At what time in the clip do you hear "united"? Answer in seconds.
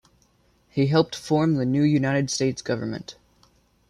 1.83-2.31